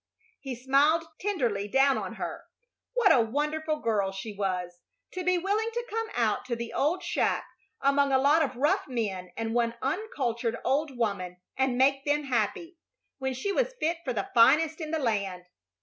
He 0.39 0.55
smiled 0.55 1.03
tenderly 1.19 1.67
down 1.67 1.95
on 1.95 2.15
her. 2.15 2.45
What 2.95 3.11
a 3.11 3.21
wonderful 3.21 3.79
girl 3.81 4.11
she 4.11 4.33
was, 4.35 4.81
to 5.11 5.23
be 5.23 5.37
willing 5.37 5.69
to 5.75 5.85
come 5.91 6.07
out 6.15 6.43
to 6.45 6.55
the 6.55 6.73
old 6.73 7.03
shack 7.03 7.45
among 7.81 8.11
a 8.11 8.17
lot 8.17 8.41
of 8.41 8.55
rough 8.55 8.87
men 8.87 9.29
and 9.37 9.53
one 9.53 9.75
uncultured 9.79 10.57
old 10.65 10.97
woman 10.97 11.37
and 11.55 11.77
make 11.77 12.03
them 12.03 12.23
happy, 12.23 12.79
when 13.19 13.35
she 13.35 13.51
was 13.51 13.75
fit 13.79 13.99
for 14.03 14.11
the 14.11 14.31
finest 14.33 14.81
in 14.81 14.89
the 14.89 14.97
land! 14.97 15.45